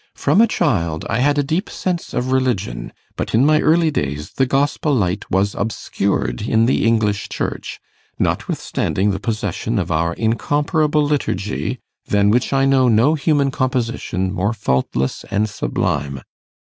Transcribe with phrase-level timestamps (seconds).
[0.15, 4.31] From a child I had a deep sense of religion, but in my early days
[4.33, 7.79] the Gospel light was obscured in the English Church,
[8.17, 11.77] notwithstanding the possession of our incomparable Liturgy,
[12.07, 16.21] than which I know no human composition more faultless and sublime.